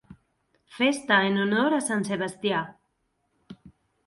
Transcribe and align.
Festa 0.77 1.19
en 1.31 1.37
honor 1.43 1.75
a 1.77 1.83
sant 1.89 2.07
Sebastià. 2.09 2.63